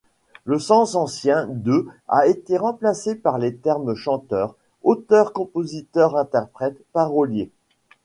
[0.45, 7.51] Le sens ancien de a été remplacé par les termes chanteur, auteur-compositeur-interprète, parolier.